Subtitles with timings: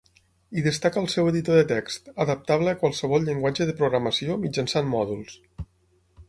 [0.55, 5.39] Hi destaca el seu editor de text, adaptable a qualsevol llenguatge de programació mitjançant mòduls.